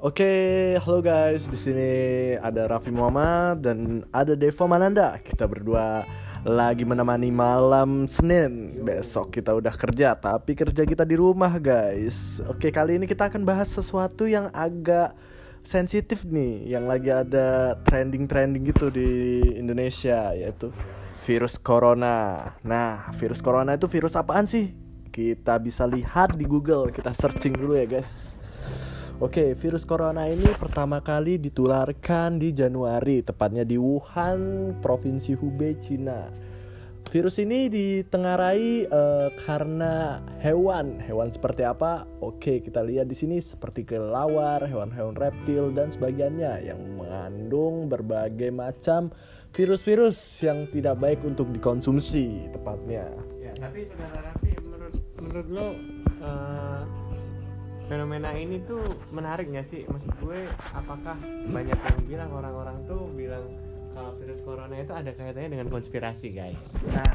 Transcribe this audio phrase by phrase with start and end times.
[0.00, 1.44] Oke, halo guys.
[1.44, 1.92] Di sini
[2.40, 5.20] ada Raffi Muhammad dan ada Devo Mananda.
[5.20, 6.08] Kita berdua
[6.40, 8.80] lagi menemani malam Senin.
[8.80, 12.40] Besok kita udah kerja, tapi kerja kita di rumah, guys.
[12.48, 15.12] Oke, kali ini kita akan bahas sesuatu yang agak
[15.60, 20.72] sensitif nih, yang lagi ada trending-trending gitu di Indonesia, yaitu
[21.28, 22.48] virus corona.
[22.64, 24.72] Nah, virus corona itu virus apaan sih?
[25.12, 26.88] Kita bisa lihat di Google.
[26.88, 28.39] Kita searching dulu ya, guys.
[29.20, 36.32] Oke, virus corona ini pertama kali ditularkan di Januari, tepatnya di Wuhan, Provinsi Hubei, Cina.
[37.12, 41.04] Virus ini ditengarai uh, karena hewan.
[41.04, 42.08] Hewan seperti apa?
[42.24, 49.12] Oke, kita lihat di sini seperti kelelawar, hewan-hewan reptil dan sebagainya yang mengandung berbagai macam
[49.52, 50.16] virus-virus
[50.48, 53.04] yang tidak baik untuk dikonsumsi tepatnya.
[53.36, 55.68] Ya, tapi saudara Raffi, menurut menurut lo
[56.24, 57.09] uh,
[57.90, 59.82] fenomena ini tuh menarik gak sih?
[59.90, 61.18] Maksud gue apakah
[61.50, 63.42] banyak yang bilang orang-orang tuh bilang
[63.90, 66.62] kalau virus corona itu ada kaitannya dengan konspirasi guys?
[66.94, 67.10] Nah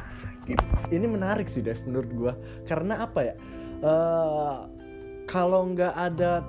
[0.92, 2.32] ini menarik sih Dev menurut gue
[2.68, 3.34] karena apa ya?
[3.80, 4.68] Uh,
[5.24, 6.44] kalau nggak ada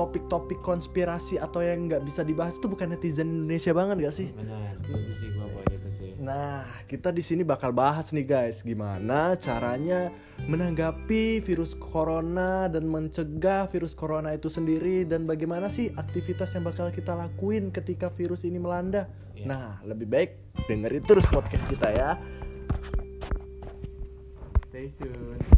[0.00, 4.28] topik-topik konspirasi atau yang nggak bisa dibahas itu bukan netizen Indonesia banget gak sih?
[4.32, 5.60] Benar, itu sih gue
[6.20, 10.12] Nah, kita di sini bakal bahas nih guys, gimana caranya
[10.44, 16.92] menanggapi virus corona dan mencegah virus corona itu sendiri dan bagaimana sih aktivitas yang bakal
[16.92, 19.08] kita lakuin ketika virus ini melanda.
[19.32, 19.48] Yeah.
[19.48, 20.30] Nah, lebih baik
[20.68, 22.10] dengerin terus podcast kita ya.
[24.68, 25.49] Stay tune.